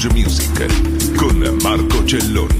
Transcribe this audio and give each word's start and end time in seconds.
Lounge 0.00 0.14
Music 0.14 1.14
con 1.16 1.36
Marco 1.62 2.02
Celloni. 2.06 2.59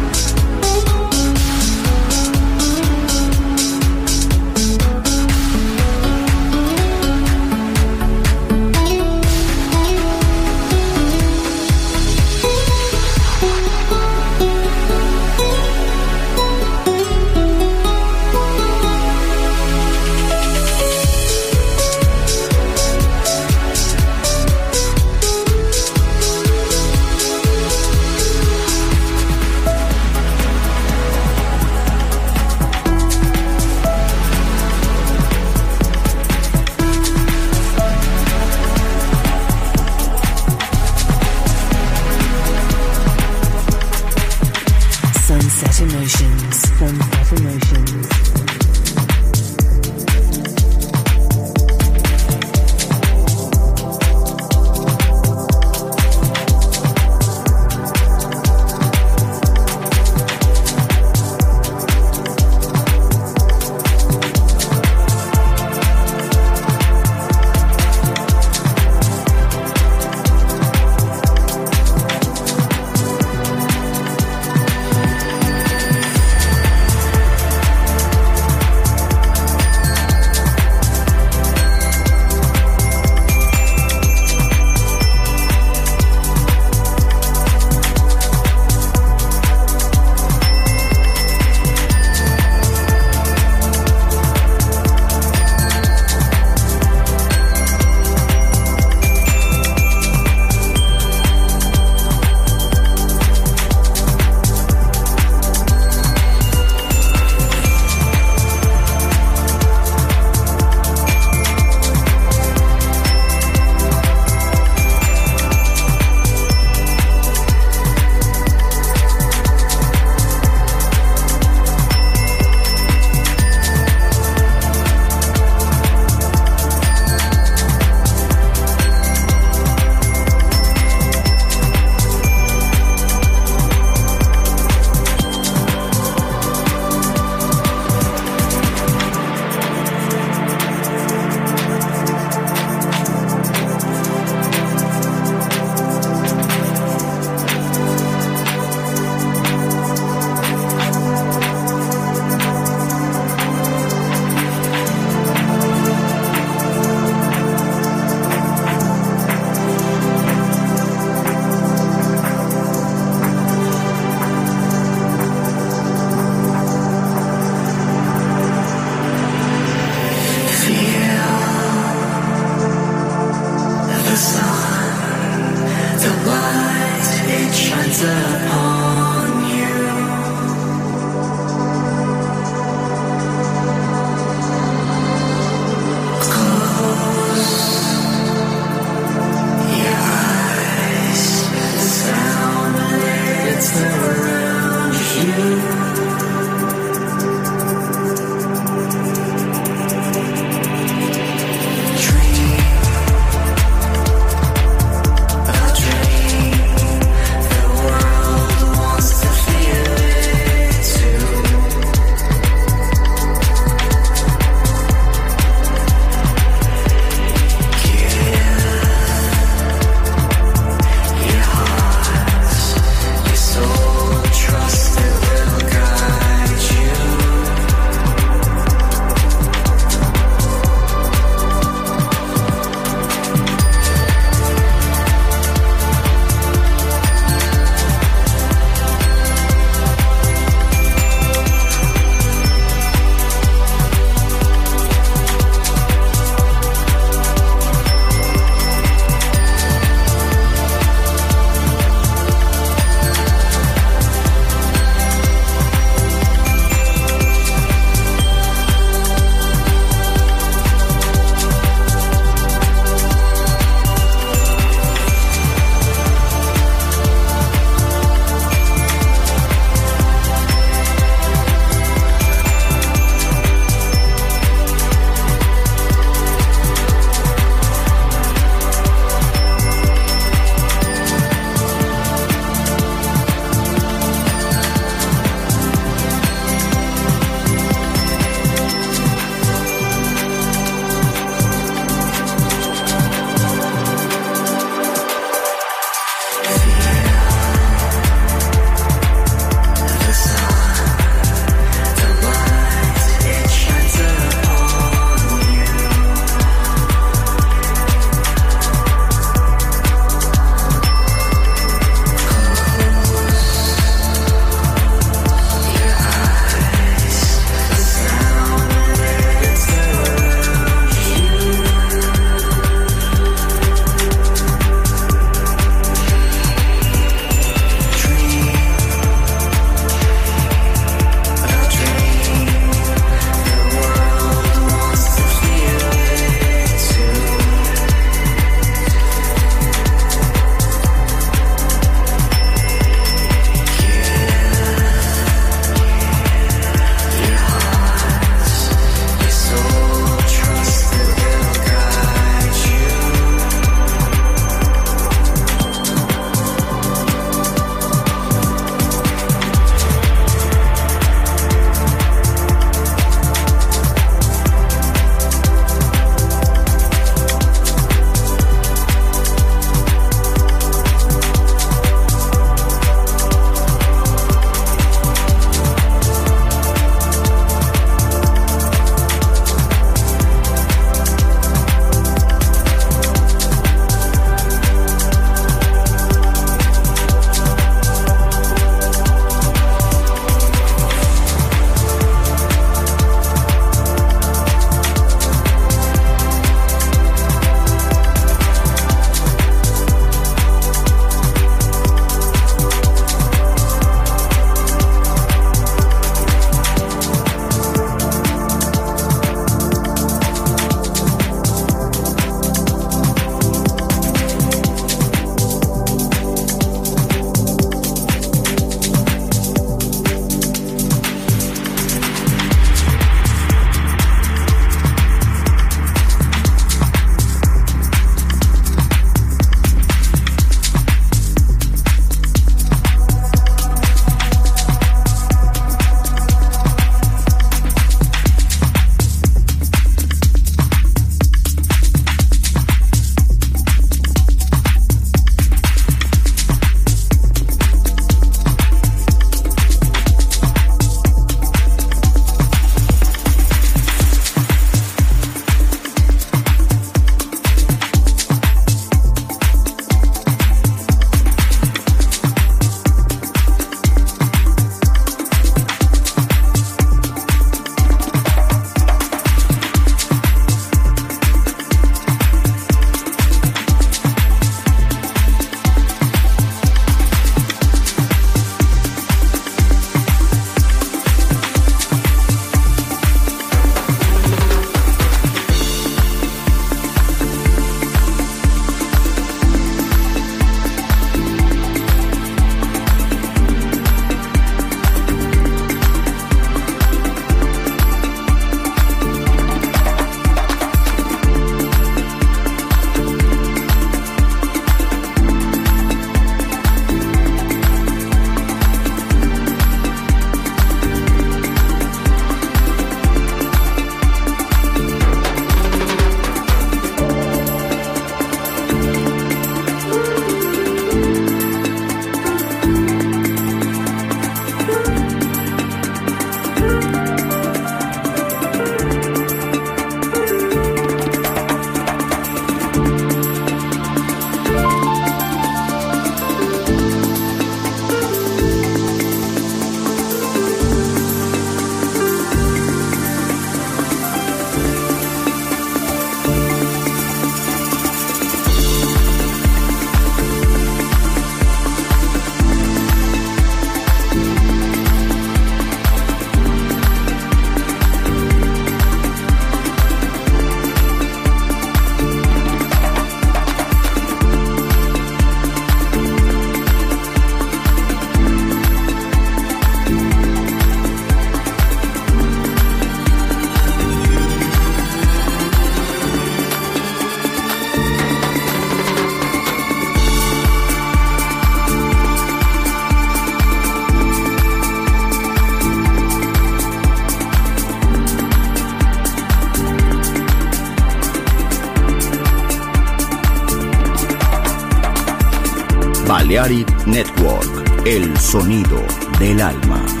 Sonido 598.31 598.81
del 599.19 599.41
alma. 599.41 600.00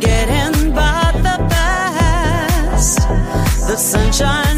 forgetting 0.00 0.72
about 0.72 1.12
the 1.14 1.36
past. 1.50 2.98
The 3.68 3.76
sunshine. 3.76 4.49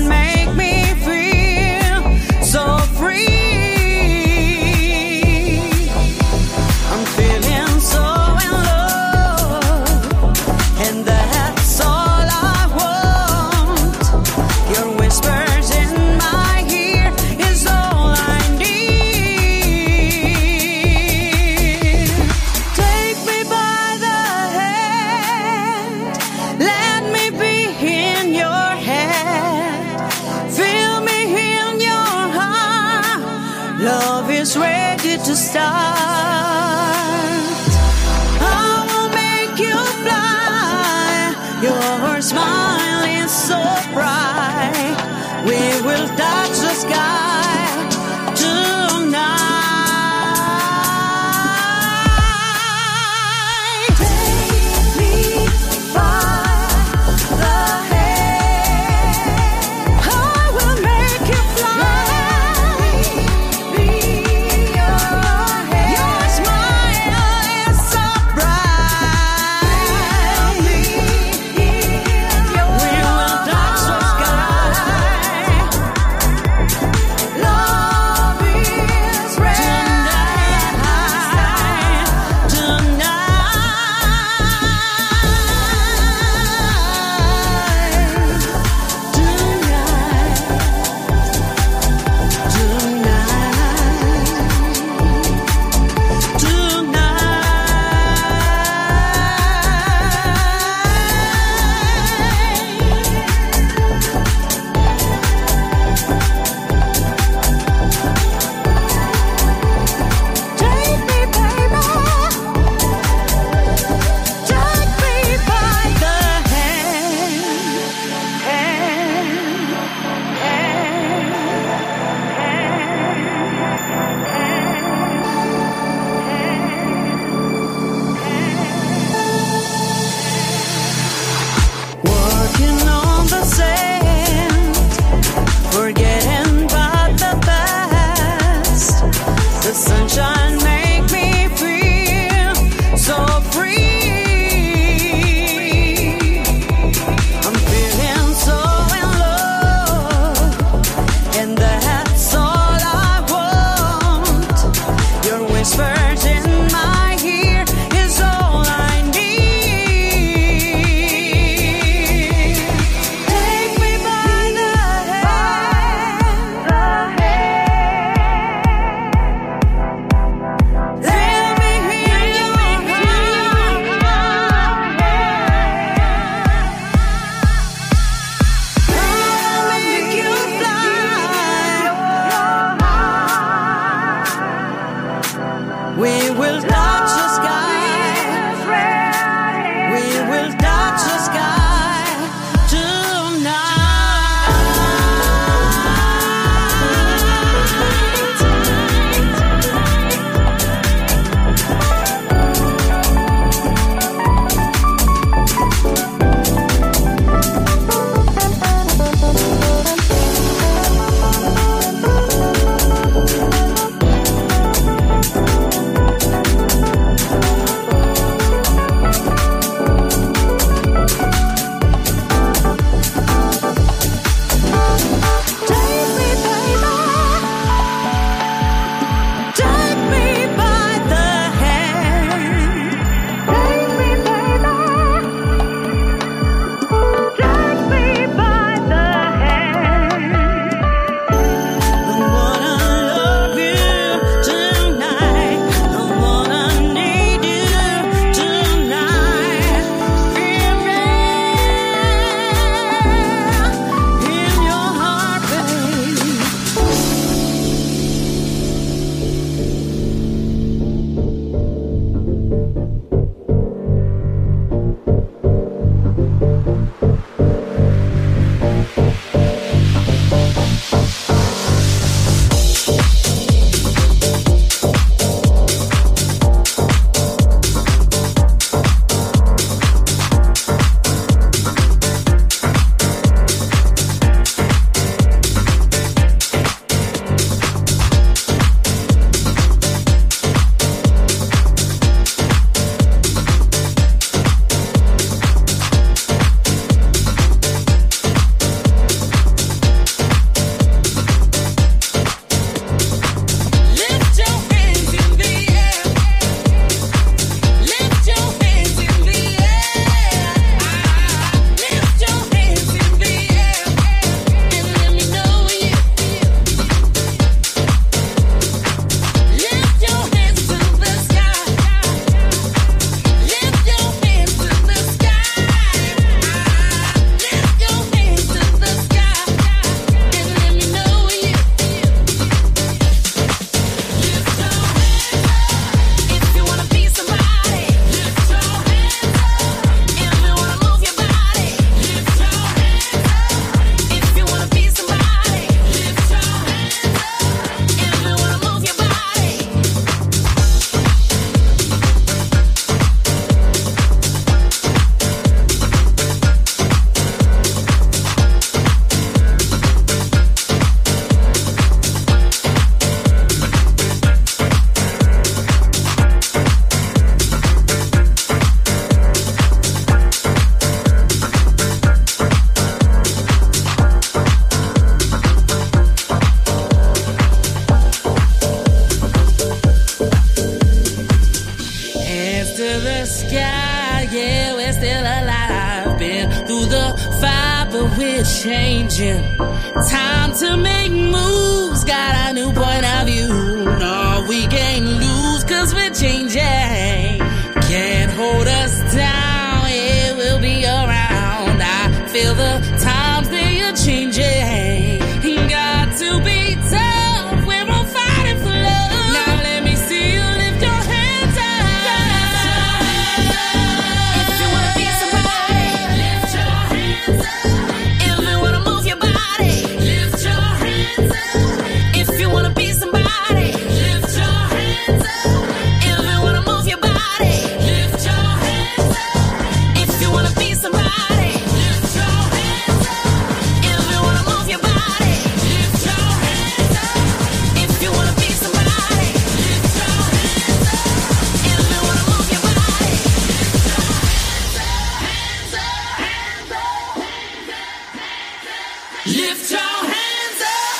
Lift 449.25 449.71
your 449.71 449.79
hands 449.79 450.61
up. 450.61 450.99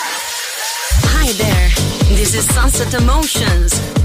Hi 1.11 1.33
there. 1.33 2.17
This 2.17 2.37
is 2.37 2.45
Sunset 2.55 2.95
Emotions 2.95 4.02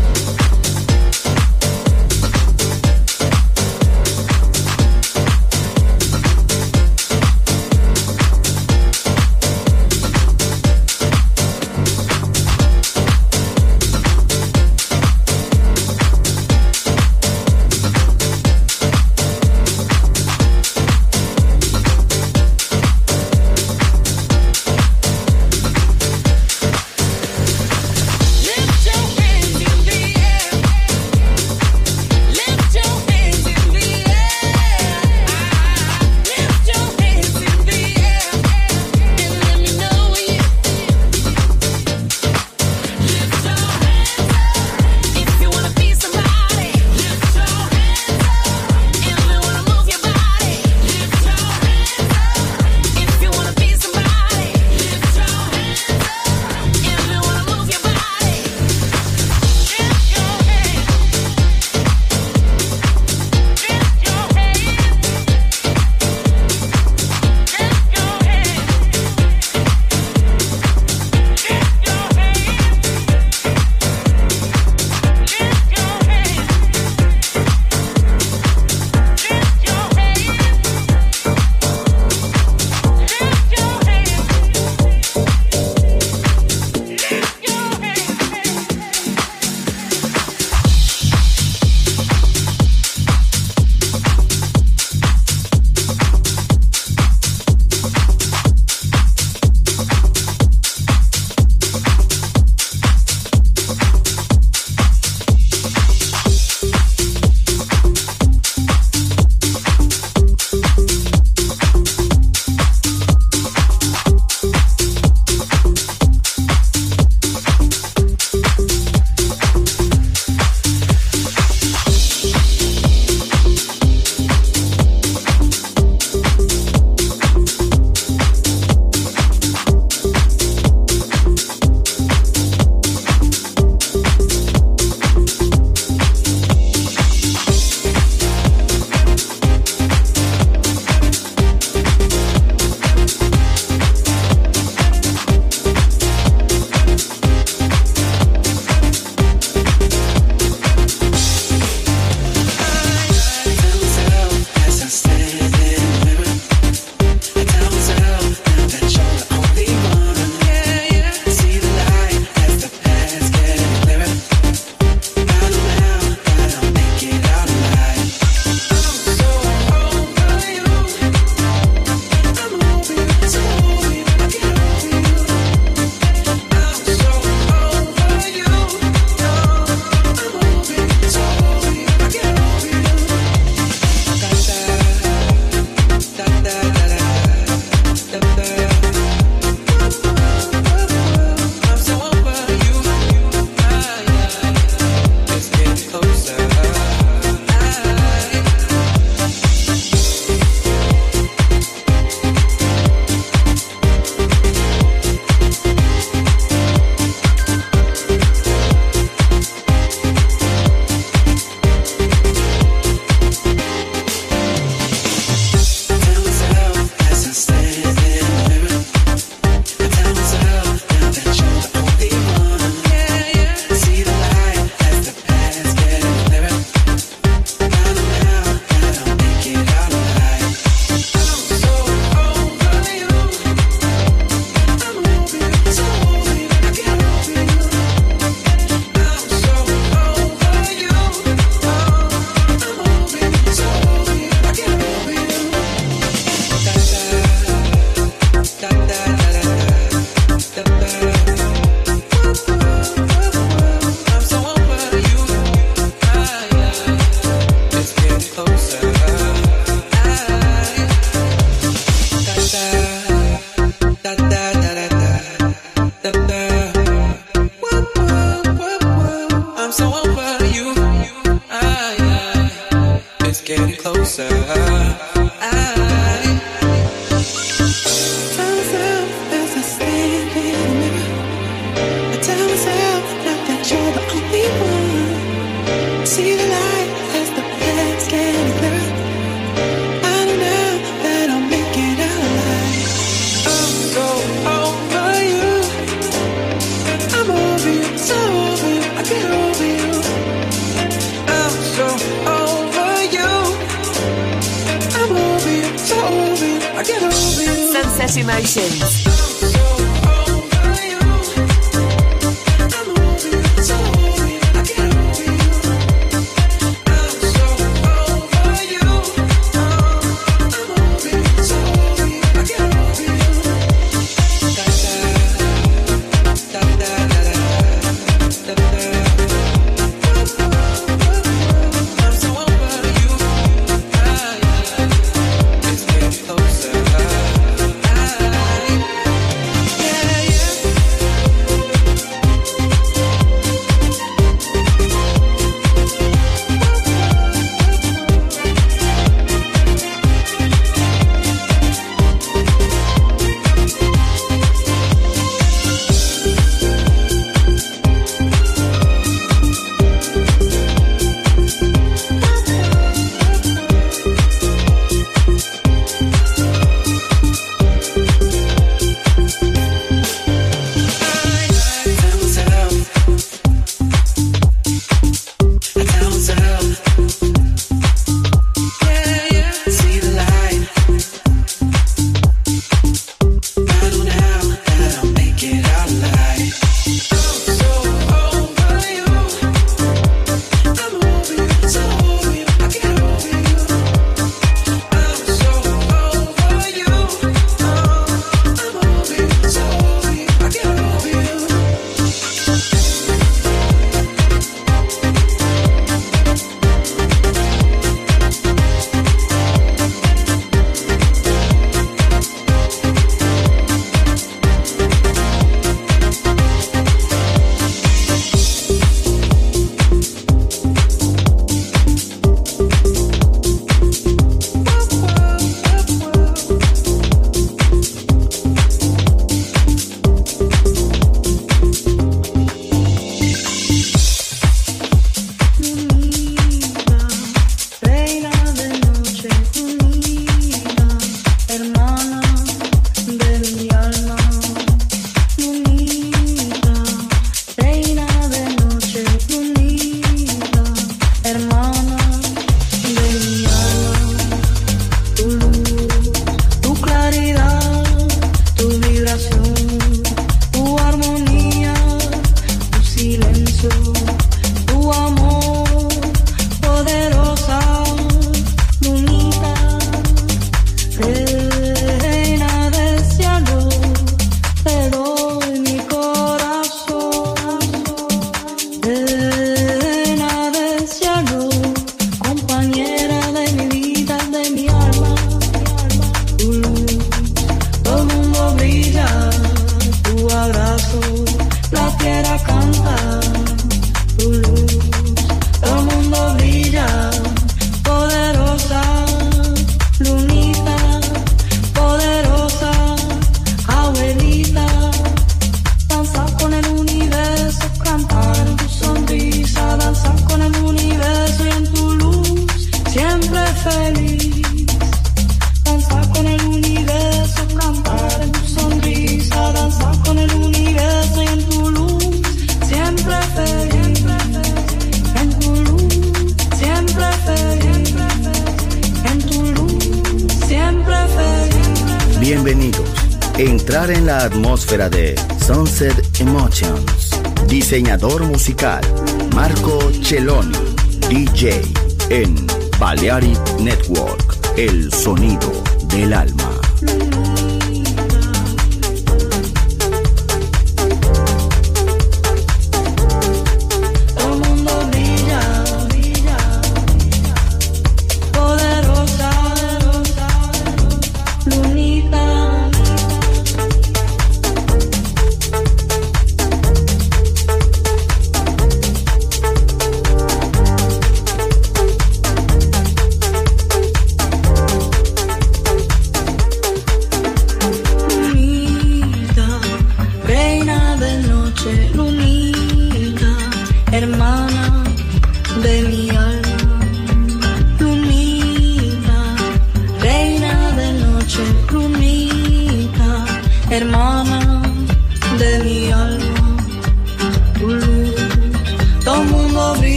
Diseñador 538.47 538.76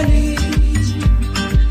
feliz. 0.00 0.94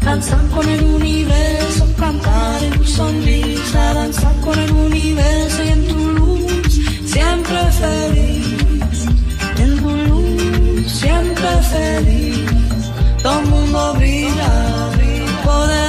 Danzar 0.03 0.45
con 0.49 0.67
el 0.67 0.83
universo, 0.83 1.85
cantar 1.97 2.63
en 2.63 2.73
tu 2.73 2.85
sonrisa, 2.85 3.93
danzar 3.93 4.35
con 4.41 4.57
el 4.57 4.71
universo 4.71 5.63
y 5.63 5.67
en 5.69 5.87
tu 5.87 5.97
luz, 6.19 6.79
siempre 7.05 7.59
feliz. 7.83 9.05
En 9.57 9.77
tu 9.79 9.89
luz, 9.89 10.91
siempre 10.91 11.49
feliz. 11.73 12.45
Todo 13.21 13.39
el 13.39 13.45
mundo 13.47 13.93
brilla, 13.95 14.89
brilla 14.95 15.41
poder. 15.43 15.88